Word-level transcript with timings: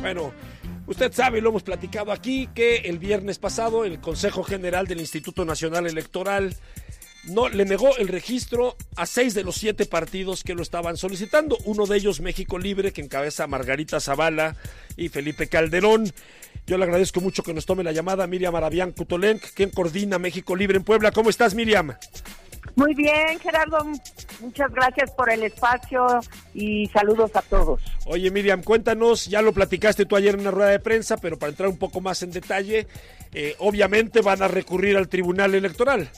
Bueno, 0.00 0.32
usted 0.86 1.12
sabe, 1.12 1.40
lo 1.40 1.50
hemos 1.50 1.62
platicado 1.62 2.10
aquí, 2.10 2.48
que 2.54 2.76
el 2.76 2.98
viernes 2.98 3.38
pasado 3.38 3.84
el 3.84 4.00
Consejo 4.00 4.42
General 4.42 4.86
del 4.86 5.00
Instituto 5.00 5.44
Nacional 5.44 5.86
Electoral 5.86 6.56
no 7.24 7.50
le 7.50 7.66
negó 7.66 7.94
el 7.98 8.08
registro 8.08 8.76
a 8.96 9.04
seis 9.04 9.34
de 9.34 9.44
los 9.44 9.56
siete 9.56 9.84
partidos 9.84 10.42
que 10.42 10.54
lo 10.54 10.62
estaban 10.62 10.96
solicitando. 10.96 11.58
Uno 11.64 11.86
de 11.86 11.98
ellos, 11.98 12.20
México 12.20 12.58
Libre, 12.58 12.92
que 12.92 13.02
encabeza 13.02 13.46
Margarita 13.46 14.00
Zavala 14.00 14.56
y 14.96 15.10
Felipe 15.10 15.48
Calderón. 15.48 16.10
Yo 16.66 16.78
le 16.78 16.84
agradezco 16.84 17.20
mucho 17.20 17.42
que 17.42 17.52
nos 17.52 17.66
tome 17.66 17.84
la 17.84 17.92
llamada 17.92 18.26
Miriam 18.26 18.54
Arabián 18.54 18.92
Cutolenc, 18.92 19.42
quien 19.54 19.70
coordina 19.70 20.18
México 20.18 20.56
Libre 20.56 20.78
en 20.78 20.84
Puebla. 20.84 21.12
¿Cómo 21.12 21.28
estás, 21.28 21.54
Miriam? 21.54 21.94
Muy 22.74 22.94
bien, 22.94 23.38
Gerardo. 23.40 23.84
Muchas 24.40 24.72
gracias 24.72 25.10
por 25.10 25.30
el 25.30 25.42
espacio 25.42 26.20
y 26.54 26.86
saludos 26.86 27.32
a 27.34 27.42
todos. 27.42 27.82
Oye, 28.06 28.30
Miriam, 28.30 28.62
cuéntanos, 28.62 29.26
ya 29.26 29.42
lo 29.42 29.52
platicaste 29.52 30.06
tú 30.06 30.16
ayer 30.16 30.34
en 30.34 30.40
una 30.40 30.50
rueda 30.50 30.70
de 30.70 30.80
prensa, 30.80 31.16
pero 31.18 31.38
para 31.38 31.50
entrar 31.50 31.68
un 31.68 31.78
poco 31.78 32.00
más 32.00 32.22
en 32.22 32.30
detalle, 32.30 32.86
eh, 33.32 33.54
obviamente 33.58 34.22
van 34.22 34.42
a 34.42 34.48
recurrir 34.48 34.96
al 34.96 35.08
Tribunal 35.08 35.54
Electoral. 35.54 36.10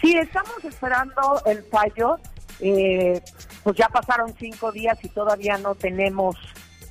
Sí, 0.00 0.16
estamos 0.16 0.64
esperando 0.64 1.42
el 1.46 1.62
fallo. 1.64 2.18
Eh, 2.60 3.20
pues 3.62 3.76
ya 3.76 3.88
pasaron 3.88 4.34
cinco 4.38 4.70
días 4.70 4.98
y 5.02 5.08
todavía 5.08 5.58
no 5.58 5.74
tenemos, 5.74 6.36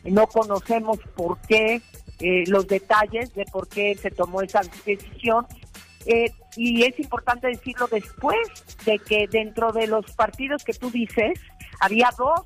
no 0.04 0.28
conocemos 0.28 1.00
por 1.16 1.40
qué, 1.42 1.81
eh, 2.20 2.44
los 2.48 2.67
detalles 2.67 3.34
de 3.34 3.45
por 3.45 3.67
qué 3.67 3.95
se 3.95 4.12
tomó 4.12 4.42
esa 4.42 4.62
decisión. 4.86 5.45
Eh, 6.06 6.31
y 6.56 6.84
es 6.84 7.00
importante 7.00 7.48
decirlo 7.48 7.88
después 7.88 8.38
de 8.86 9.00
que 9.00 9.28
dentro 9.31 9.72
de 9.72 9.88
los 9.88 10.12
partidos 10.14 10.64
que 10.64 10.73
tú 10.73 10.92
dices, 10.92 11.40
había 11.84 12.10
dos 12.18 12.42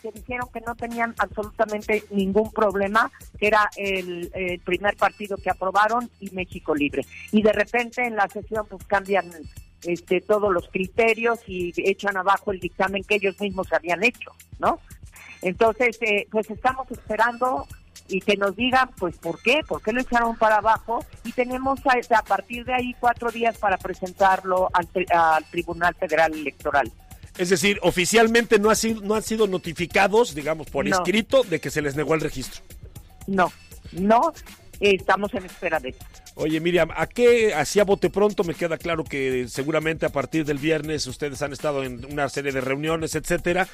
que 0.00 0.12
dijeron 0.12 0.48
que 0.52 0.60
no 0.60 0.76
tenían 0.76 1.14
absolutamente 1.18 2.04
ningún 2.10 2.52
problema, 2.52 3.10
que 3.38 3.48
era 3.48 3.68
el, 3.76 4.30
primer 4.64 4.96
partido 4.96 5.36
que 5.36 5.50
aprobaron 5.50 6.08
y 6.20 6.30
México 6.30 6.74
Libre. 6.74 7.04
Y 7.32 7.42
de 7.42 7.52
repente 7.52 8.06
en 8.06 8.14
la 8.14 8.28
sesión 8.28 8.66
pues 8.68 8.84
cambian 8.84 9.28
este, 9.82 10.20
todos 10.20 10.52
los 10.52 10.68
criterios 10.68 11.40
y 11.48 11.72
echan 11.76 12.16
abajo 12.16 12.52
el 12.52 12.60
dictamen 12.60 13.02
que 13.02 13.16
ellos 13.16 13.40
mismos 13.40 13.72
habían 13.72 14.04
hecho, 14.04 14.30
¿no? 14.58 14.78
Entonces, 15.42 15.98
eh, 16.00 16.26
pues 16.30 16.48
estamos 16.50 16.90
esperando 16.90 17.66
y 18.08 18.20
que 18.20 18.36
nos 18.36 18.54
digan, 18.54 18.90
pues, 18.98 19.18
¿por 19.18 19.40
qué? 19.42 19.60
¿Por 19.66 19.82
qué 19.82 19.92
lo 19.92 20.00
echaron 20.00 20.36
para 20.36 20.56
abajo? 20.56 21.04
Y 21.24 21.32
tenemos 21.32 21.80
a, 21.86 22.22
partir 22.22 22.64
de 22.64 22.74
ahí 22.74 22.94
cuatro 23.00 23.30
días 23.30 23.58
para 23.58 23.76
presentarlo 23.76 24.70
al 24.72 25.44
Tribunal 25.50 25.94
Federal 25.96 26.32
Electoral. 26.32 26.92
Es 27.38 27.50
decir, 27.50 27.78
oficialmente 27.82 28.58
no, 28.58 28.70
ha 28.70 28.74
sido, 28.74 29.02
no 29.02 29.14
han 29.14 29.22
sido 29.22 29.46
notificados, 29.46 30.34
digamos, 30.34 30.68
por 30.68 30.86
no. 30.86 30.96
escrito 30.96 31.42
de 31.42 31.60
que 31.60 31.70
se 31.70 31.82
les 31.82 31.96
negó 31.96 32.14
el 32.14 32.20
registro. 32.20 32.62
No, 33.26 33.52
no, 33.92 34.32
estamos 34.80 35.34
en 35.34 35.44
espera 35.44 35.80
de 35.80 35.90
eso. 35.90 35.98
Oye, 36.38 36.60
Miriam, 36.60 36.90
¿a 36.94 37.06
qué 37.06 37.54
hacía 37.54 37.84
bote 37.84 38.10
pronto? 38.10 38.44
Me 38.44 38.54
queda 38.54 38.76
claro 38.76 39.04
que 39.04 39.46
seguramente 39.48 40.04
a 40.04 40.10
partir 40.10 40.44
del 40.44 40.58
viernes 40.58 41.06
ustedes 41.06 41.40
han 41.40 41.54
estado 41.54 41.82
en 41.82 42.04
una 42.12 42.28
serie 42.28 42.52
de 42.52 42.60
reuniones, 42.60 43.14
etcétera. 43.14 43.66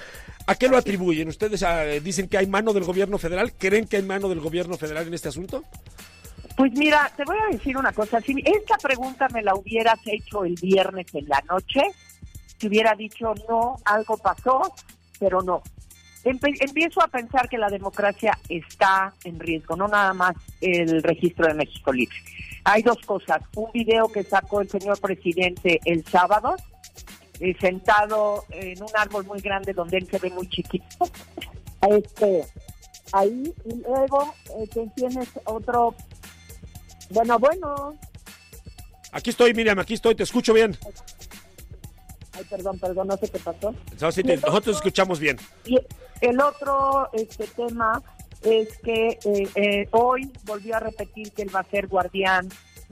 ¿A 0.46 0.54
qué 0.54 0.68
lo 0.68 0.76
atribuyen? 0.76 1.26
¿Ustedes 1.26 1.62
uh, 1.62 2.00
dicen 2.00 2.28
que 2.28 2.38
hay 2.38 2.46
mano 2.46 2.72
del 2.72 2.84
gobierno 2.84 3.18
federal? 3.18 3.52
¿Creen 3.52 3.88
que 3.88 3.96
hay 3.96 4.04
mano 4.04 4.28
del 4.28 4.38
gobierno 4.38 4.78
federal 4.78 5.08
en 5.08 5.14
este 5.14 5.28
asunto? 5.28 5.64
Pues 6.56 6.70
mira, 6.74 7.10
te 7.16 7.24
voy 7.24 7.36
a 7.36 7.52
decir 7.52 7.76
una 7.76 7.92
cosa. 7.92 8.20
Si 8.20 8.32
esta 8.44 8.76
pregunta 8.78 9.26
me 9.32 9.42
la 9.42 9.56
hubieras 9.56 9.98
hecho 10.06 10.44
el 10.44 10.54
viernes 10.54 11.06
en 11.14 11.28
la 11.28 11.42
noche, 11.48 11.82
te 12.62 12.68
hubiera 12.68 12.94
dicho 12.94 13.34
no, 13.48 13.76
algo 13.84 14.16
pasó, 14.16 14.72
pero 15.18 15.42
no. 15.42 15.62
Empiezo 16.22 17.02
a 17.02 17.08
pensar 17.08 17.48
que 17.48 17.58
la 17.58 17.68
democracia 17.68 18.38
está 18.48 19.12
en 19.24 19.40
riesgo, 19.40 19.74
no 19.74 19.88
nada 19.88 20.14
más 20.14 20.36
el 20.60 21.02
registro 21.02 21.48
de 21.48 21.54
México 21.54 21.92
Libre. 21.92 22.14
Hay 22.62 22.82
dos 22.82 22.98
cosas. 23.04 23.42
Un 23.56 23.72
video 23.72 24.06
que 24.06 24.22
sacó 24.22 24.60
el 24.60 24.70
señor 24.70 25.00
presidente 25.00 25.80
el 25.84 26.04
sábado, 26.04 26.54
eh, 27.40 27.56
sentado 27.60 28.44
en 28.50 28.80
un 28.80 28.90
árbol 28.94 29.26
muy 29.26 29.40
grande 29.40 29.72
donde 29.72 29.98
él 29.98 30.08
se 30.08 30.20
ve 30.20 30.30
muy 30.30 30.48
chiquito. 30.48 30.86
Este, 31.90 32.44
ahí, 33.10 33.52
y 33.64 33.74
luego 33.82 34.32
eh, 34.56 34.88
tienes 34.94 35.28
otro. 35.46 35.96
Bueno, 37.10 37.40
bueno. 37.40 37.98
Aquí 39.10 39.30
estoy, 39.30 39.52
Miriam, 39.52 39.80
aquí 39.80 39.94
estoy, 39.94 40.14
te 40.14 40.22
escucho 40.22 40.54
bien. 40.54 40.78
Ay, 42.34 42.44
perdón, 42.48 42.78
perdón, 42.78 43.08
no 43.08 43.16
sé 43.16 43.28
qué 43.28 43.38
pasó. 43.38 43.74
No, 44.00 44.12
sí, 44.12 44.22
te, 44.22 44.36
nosotros 44.36 44.76
escuchamos 44.76 45.20
bien. 45.20 45.38
Y 45.66 45.78
el 46.20 46.40
otro 46.40 47.10
este 47.12 47.46
tema 47.46 48.02
es 48.42 48.78
que 48.78 49.18
eh, 49.24 49.48
eh, 49.54 49.88
hoy 49.92 50.32
volvió 50.44 50.76
a 50.76 50.80
repetir 50.80 51.32
que 51.32 51.42
él 51.42 51.54
va 51.54 51.60
a 51.60 51.64
ser 51.64 51.86
guardián 51.86 52.48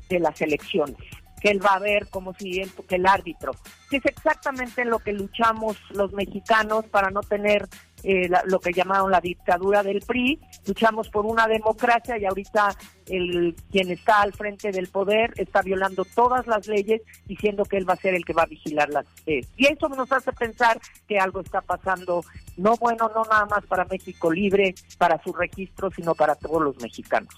de 0.08 0.20
las 0.20 0.40
elecciones, 0.40 0.96
que 1.40 1.50
él 1.50 1.64
va 1.64 1.74
a 1.74 1.78
ver 1.78 2.08
como 2.08 2.34
si 2.34 2.60
él, 2.60 2.70
que 2.88 2.96
el 2.96 3.06
árbitro, 3.06 3.52
que 3.88 3.96
es 3.96 4.06
exactamente 4.06 4.84
lo 4.84 4.98
que 4.98 5.12
luchamos 5.12 5.76
los 5.90 6.12
mexicanos 6.12 6.84
para 6.86 7.10
no 7.10 7.20
tener 7.20 7.68
eh, 8.02 8.28
la, 8.28 8.42
lo 8.46 8.60
que 8.60 8.72
llamaron 8.72 9.10
la 9.10 9.20
dictadura 9.20 9.82
del 9.82 10.00
PRI, 10.00 10.40
luchamos 10.66 11.08
por 11.08 11.26
una 11.26 11.46
democracia 11.46 12.18
y 12.18 12.24
ahorita 12.24 12.76
el 13.06 13.54
quien 13.70 13.90
está 13.90 14.22
al 14.22 14.32
frente 14.32 14.70
del 14.70 14.88
poder 14.88 15.32
está 15.36 15.62
violando 15.62 16.04
todas 16.04 16.46
las 16.46 16.66
leyes 16.66 17.02
diciendo 17.26 17.64
que 17.64 17.76
él 17.76 17.88
va 17.88 17.94
a 17.94 17.96
ser 17.96 18.14
el 18.14 18.24
que 18.24 18.32
va 18.32 18.42
a 18.42 18.46
vigilar 18.46 18.88
las 18.90 19.06
eh, 19.26 19.44
y 19.56 19.66
eso 19.66 19.88
nos 19.88 20.10
hace 20.12 20.32
pensar 20.32 20.80
que 21.08 21.18
algo 21.18 21.40
está 21.40 21.60
pasando 21.60 22.24
no 22.56 22.76
bueno 22.76 23.10
no 23.14 23.24
nada 23.24 23.46
más 23.46 23.66
para 23.66 23.84
México 23.86 24.30
libre 24.30 24.74
para 24.98 25.20
su 25.22 25.32
registro 25.32 25.90
sino 25.90 26.14
para 26.14 26.36
todos 26.36 26.62
los 26.62 26.80
mexicanos 26.80 27.34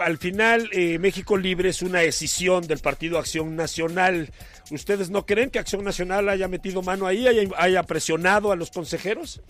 Al 0.00 0.18
final 0.18 0.68
eh, 0.72 0.98
México 0.98 1.36
Libre 1.36 1.68
es 1.68 1.82
una 1.82 2.00
decisión 2.00 2.66
del 2.66 2.78
Partido 2.78 3.18
Acción 3.18 3.56
Nacional. 3.56 4.30
¿Ustedes 4.70 5.10
no 5.10 5.26
creen 5.26 5.50
que 5.50 5.58
Acción 5.58 5.84
Nacional 5.84 6.28
haya 6.28 6.48
metido 6.48 6.82
mano 6.82 7.06
ahí, 7.06 7.28
haya, 7.28 7.42
haya 7.56 7.82
presionado 7.84 8.50
a 8.50 8.56
los 8.56 8.70
consejeros? 8.70 9.40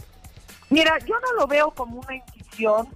Mira, 0.68 0.98
yo 1.06 1.14
no 1.20 1.40
lo 1.40 1.46
veo 1.46 1.70
como 1.70 2.00
una 2.00 2.16
incisión, 2.16 2.88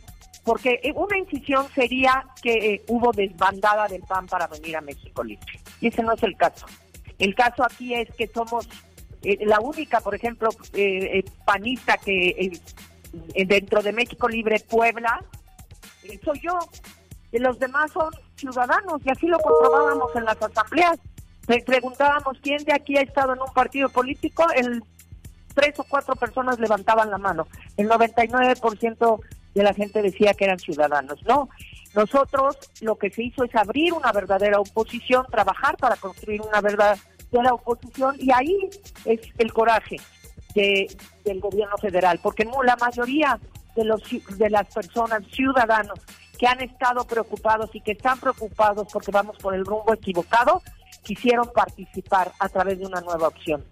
porque 0.44 0.80
una 0.94 1.18
incisión 1.18 1.66
sería 1.74 2.24
que 2.42 2.52
eh, 2.52 2.82
hubo 2.88 3.12
desbandada 3.12 3.86
del 3.86 4.02
PAN 4.02 4.26
para 4.26 4.46
venir 4.48 4.76
a 4.76 4.80
México 4.80 5.22
Libre. 5.22 5.60
Y 5.80 5.88
ese 5.88 6.02
no 6.02 6.12
es 6.12 6.22
el 6.22 6.36
caso. 6.36 6.66
El 7.18 7.34
caso 7.34 7.64
aquí 7.64 7.94
es 7.94 8.08
que 8.16 8.26
somos 8.26 8.68
eh, 9.22 9.38
la 9.46 9.60
única, 9.60 10.00
por 10.00 10.14
ejemplo, 10.14 10.48
eh, 10.72 11.24
panista 11.44 11.96
que 11.98 12.58
dentro 13.34 13.82
de 13.82 13.92
México 13.92 14.28
Libre 14.28 14.60
Puebla, 14.60 15.24
soy 16.24 16.40
yo. 16.40 16.58
Y 17.32 17.38
los 17.38 17.58
demás 17.58 17.90
son 17.92 18.10
ciudadanos, 18.36 19.00
y 19.04 19.10
así 19.10 19.26
lo 19.26 19.38
comprobábamos 19.38 20.14
en 20.16 20.24
las 20.24 20.42
asambleas. 20.42 20.98
Le 21.46 21.60
preguntábamos 21.62 22.38
quién 22.42 22.62
de 22.64 22.72
aquí 22.72 22.96
ha 22.96 23.02
estado 23.02 23.34
en 23.34 23.40
un 23.40 23.52
partido 23.52 23.88
político, 23.88 24.44
el 24.54 24.82
tres 25.54 25.78
o 25.78 25.84
cuatro 25.84 26.14
personas 26.16 26.58
levantaban 26.58 27.10
la 27.10 27.18
mano. 27.18 27.46
El 27.76 27.88
99% 27.88 29.20
de 29.54 29.62
la 29.62 29.74
gente 29.74 30.02
decía 30.02 30.34
que 30.34 30.44
eran 30.44 30.58
ciudadanos. 30.58 31.22
No, 31.26 31.48
nosotros 31.94 32.56
lo 32.80 32.96
que 32.96 33.10
se 33.10 33.24
hizo 33.24 33.44
es 33.44 33.54
abrir 33.54 33.92
una 33.92 34.12
verdadera 34.12 34.60
oposición, 34.60 35.26
trabajar 35.30 35.76
para 35.76 35.96
construir 35.96 36.40
una 36.42 36.60
verdadera 36.60 37.52
oposición 37.52 38.16
y 38.18 38.30
ahí 38.32 38.70
es 39.04 39.20
el 39.38 39.52
coraje 39.52 39.96
de, 40.54 40.86
del 41.24 41.40
gobierno 41.40 41.76
federal, 41.78 42.20
porque 42.22 42.48
la 42.64 42.76
mayoría 42.76 43.38
de, 43.74 43.84
los, 43.84 44.02
de 44.36 44.50
las 44.50 44.72
personas, 44.72 45.22
ciudadanos, 45.32 45.98
que 46.40 46.46
han 46.46 46.62
estado 46.62 47.04
preocupados 47.04 47.68
y 47.74 47.82
que 47.82 47.92
están 47.92 48.18
preocupados 48.18 48.88
porque 48.90 49.10
vamos 49.10 49.36
por 49.36 49.54
el 49.54 49.62
rumbo 49.62 49.92
equivocado, 49.92 50.62
quisieron 51.02 51.52
participar 51.52 52.32
a 52.38 52.48
través 52.48 52.78
de 52.78 52.86
una 52.86 53.02
nueva 53.02 53.28
opción. 53.28 53.62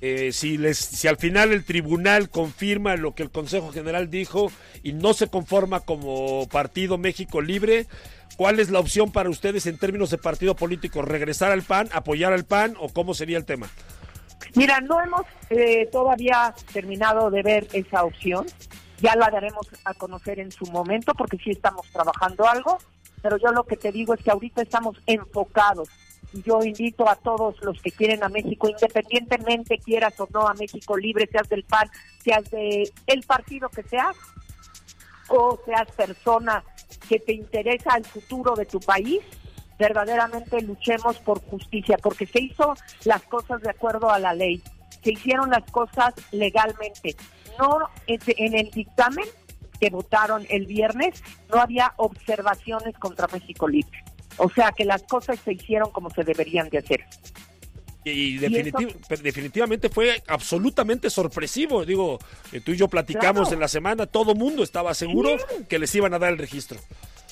Eh, 0.00 0.30
si, 0.30 0.56
les, 0.56 0.78
si 0.78 1.08
al 1.08 1.16
final 1.16 1.50
el 1.50 1.64
tribunal 1.64 2.30
confirma 2.30 2.94
lo 2.94 3.16
que 3.16 3.24
el 3.24 3.30
Consejo 3.32 3.72
General 3.72 4.08
dijo 4.08 4.52
y 4.84 4.92
no 4.92 5.14
se 5.14 5.26
conforma 5.26 5.80
como 5.80 6.46
Partido 6.46 6.96
México 6.96 7.40
Libre, 7.40 7.88
¿cuál 8.36 8.60
es 8.60 8.70
la 8.70 8.78
opción 8.78 9.10
para 9.10 9.28
ustedes 9.28 9.66
en 9.66 9.78
términos 9.78 10.10
de 10.10 10.18
partido 10.18 10.54
político? 10.54 11.02
¿Regresar 11.02 11.50
al 11.50 11.62
PAN, 11.62 11.88
apoyar 11.90 12.32
al 12.32 12.44
PAN 12.44 12.76
o 12.78 12.88
cómo 12.90 13.14
sería 13.14 13.36
el 13.36 13.44
tema? 13.44 13.68
Mira, 14.54 14.80
no 14.80 15.02
hemos 15.02 15.22
eh, 15.50 15.88
todavía 15.90 16.54
terminado 16.72 17.32
de 17.32 17.42
ver 17.42 17.66
esa 17.72 18.04
opción. 18.04 18.46
Ya 19.00 19.14
la 19.14 19.30
daremos 19.30 19.68
a 19.84 19.94
conocer 19.94 20.40
en 20.40 20.50
su 20.50 20.66
momento 20.66 21.14
porque 21.14 21.38
sí 21.38 21.50
estamos 21.50 21.86
trabajando 21.92 22.46
algo, 22.48 22.78
pero 23.22 23.36
yo 23.36 23.52
lo 23.52 23.64
que 23.64 23.76
te 23.76 23.92
digo 23.92 24.14
es 24.14 24.22
que 24.22 24.30
ahorita 24.30 24.62
estamos 24.62 24.96
enfocados 25.06 25.88
yo 26.32 26.62
invito 26.62 27.08
a 27.08 27.16
todos 27.16 27.56
los 27.62 27.80
que 27.80 27.90
quieren 27.90 28.22
a 28.22 28.28
México, 28.28 28.68
independientemente 28.68 29.78
quieras 29.78 30.18
o 30.20 30.28
no 30.32 30.46
a 30.46 30.54
México 30.54 30.96
libre, 30.96 31.26
seas 31.30 31.48
del 31.48 31.64
PAN, 31.64 31.88
seas 32.22 32.50
de 32.50 32.90
partido 33.26 33.68
que 33.68 33.82
seas, 33.82 34.16
o 35.28 35.58
seas 35.64 35.90
persona 35.92 36.62
que 37.08 37.18
te 37.18 37.32
interesa 37.32 37.96
el 37.96 38.04
futuro 38.04 38.54
de 38.54 38.66
tu 38.66 38.80
país, 38.80 39.20
verdaderamente 39.78 40.60
luchemos 40.60 41.18
por 41.18 41.40
justicia, 41.40 41.96
porque 42.02 42.26
se 42.26 42.42
hizo 42.42 42.74
las 43.04 43.22
cosas 43.22 43.62
de 43.62 43.70
acuerdo 43.70 44.10
a 44.10 44.18
la 44.18 44.34
ley, 44.34 44.62
se 45.02 45.12
hicieron 45.12 45.50
las 45.50 45.70
cosas 45.70 46.14
legalmente, 46.32 47.16
no 47.58 47.90
en 48.06 48.54
el 48.54 48.70
dictamen 48.70 49.26
que 49.80 49.90
votaron 49.90 50.46
el 50.50 50.66
viernes, 50.66 51.22
no 51.50 51.60
había 51.60 51.94
observaciones 51.96 52.96
contra 52.98 53.28
México 53.28 53.68
Libre. 53.68 54.04
O 54.36 54.50
sea 54.50 54.72
que 54.72 54.84
las 54.84 55.02
cosas 55.02 55.38
se 55.44 55.52
hicieron 55.52 55.90
como 55.90 56.10
se 56.10 56.24
deberían 56.24 56.68
de 56.68 56.78
hacer. 56.78 57.04
Y, 58.04 58.38
definitivamente 58.38 59.88
fue 59.88 60.22
absolutamente 60.28 61.10
sorpresivo. 61.10 61.84
Digo, 61.84 62.18
eh, 62.52 62.60
tú 62.60 62.72
y 62.72 62.76
yo 62.76 62.88
platicamos 62.88 63.52
en 63.52 63.60
la 63.60 63.68
semana, 63.68 64.06
todo 64.06 64.34
mundo 64.34 64.62
estaba 64.62 64.94
seguro 64.94 65.36
que 65.68 65.78
les 65.78 65.94
iban 65.94 66.14
a 66.14 66.18
dar 66.18 66.32
el 66.32 66.38
registro. 66.38 66.78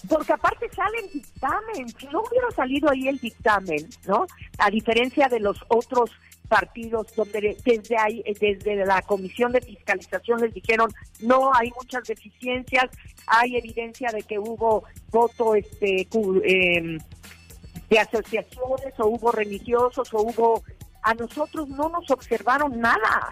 Porque 0.08 0.32
aparte 0.32 0.68
sale 0.74 0.98
el 1.04 1.12
dictamen. 1.12 1.88
Si 1.98 2.06
no 2.06 2.22
hubiera 2.22 2.50
salido 2.50 2.90
ahí 2.90 3.08
el 3.08 3.18
dictamen, 3.18 3.88
¿no? 4.06 4.26
A 4.58 4.70
diferencia 4.70 5.28
de 5.28 5.40
los 5.40 5.58
otros 5.68 6.10
partidos 6.48 7.14
donde 7.14 7.56
desde 7.64 7.96
ahí, 7.98 8.22
desde 8.40 8.76
la 8.84 9.02
comisión 9.02 9.52
de 9.52 9.60
fiscalización 9.60 10.40
les 10.40 10.54
dijeron 10.54 10.90
no 11.20 11.52
hay 11.54 11.70
muchas 11.76 12.04
deficiencias, 12.04 12.86
hay 13.26 13.56
evidencia 13.56 14.10
de 14.12 14.22
que 14.22 14.38
hubo 14.38 14.84
voto 15.10 15.54
este 15.54 16.08
eh, 16.44 16.98
de 17.90 17.98
asociaciones 17.98 18.94
o 18.98 19.06
hubo 19.06 19.32
religiosos 19.32 20.12
o 20.12 20.22
hubo 20.22 20.62
a 21.02 21.14
nosotros 21.14 21.68
no 21.68 21.88
nos 21.88 22.10
observaron 22.10 22.80
nada. 22.80 23.30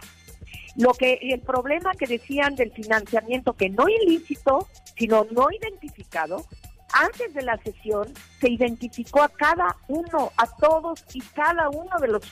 Lo 0.77 0.93
que 0.93 1.19
el 1.23 1.41
problema 1.41 1.93
que 1.93 2.07
decían 2.07 2.55
del 2.55 2.73
financiamiento 2.73 3.53
que 3.55 3.69
no 3.69 3.89
ilícito, 3.89 4.69
sino 4.97 5.27
no 5.31 5.49
identificado, 5.51 6.45
antes 6.93 7.35
de 7.35 7.43
la 7.43 7.57
sesión 7.59 8.13
se 8.41 8.51
identificó 8.51 9.23
a 9.23 9.29
cada 9.29 9.77
uno, 9.89 10.31
a 10.37 10.47
todos 10.47 11.05
y 11.13 11.21
cada 11.21 11.69
uno 11.69 11.99
de 12.01 12.09
los 12.09 12.23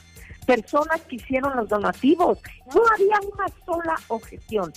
personas 0.46 1.00
que 1.02 1.16
hicieron 1.16 1.56
los 1.56 1.68
donativos. 1.68 2.38
No 2.74 2.82
había 2.94 3.18
una 3.32 3.46
sola 3.64 3.94
objeción. 4.08 4.72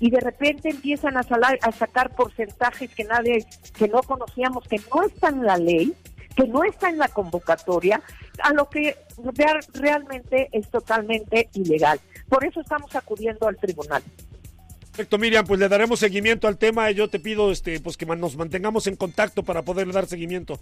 Y 0.00 0.10
de 0.10 0.20
repente 0.20 0.70
empiezan 0.70 1.16
a, 1.16 1.20
a 1.20 1.72
sacar 1.72 2.14
porcentajes 2.14 2.92
que 2.94 3.04
nadie, 3.04 3.46
que 3.76 3.88
no 3.88 4.02
conocíamos, 4.02 4.66
que 4.66 4.80
no 4.92 5.02
están 5.02 5.38
en 5.38 5.46
la 5.46 5.56
ley, 5.56 5.94
que 6.34 6.48
no 6.48 6.64
está 6.64 6.88
en 6.88 6.98
la 6.98 7.08
convocatoria, 7.08 8.02
a 8.42 8.52
lo 8.52 8.68
que 8.68 8.96
realmente 9.74 10.48
es 10.52 10.68
totalmente 10.70 11.48
ilegal. 11.54 12.00
Por 12.28 12.44
eso 12.44 12.60
estamos 12.60 12.94
acudiendo 12.96 13.46
al 13.46 13.56
tribunal. 13.56 14.02
Perfecto, 14.92 15.16
Miriam, 15.16 15.46
pues 15.46 15.58
le 15.58 15.70
daremos 15.70 16.00
seguimiento 16.00 16.46
al 16.48 16.58
tema 16.58 16.90
yo 16.90 17.08
te 17.08 17.18
pido 17.18 17.50
este, 17.50 17.80
pues 17.80 17.96
que 17.96 18.04
nos 18.04 18.36
mantengamos 18.36 18.86
en 18.86 18.96
contacto 18.96 19.42
para 19.42 19.62
poder 19.62 19.90
dar 19.90 20.06
seguimiento. 20.06 20.60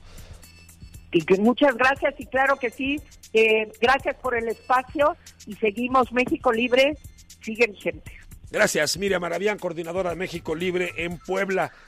Y 1.12 1.22
que 1.22 1.36
muchas 1.36 1.76
gracias 1.76 2.14
y 2.18 2.26
claro 2.26 2.56
que 2.56 2.70
sí, 2.70 3.00
eh, 3.32 3.70
gracias 3.80 4.16
por 4.16 4.36
el 4.36 4.48
espacio 4.48 5.16
y 5.46 5.54
seguimos 5.54 6.12
México 6.12 6.52
Libre, 6.52 6.96
sigue 7.42 7.72
gente. 7.74 8.12
Gracias, 8.50 8.96
Miriam 8.96 9.22
Maravián, 9.22 9.58
coordinadora 9.58 10.10
de 10.10 10.16
México 10.16 10.54
Libre 10.54 10.92
en 10.96 11.18
Puebla. 11.18 11.72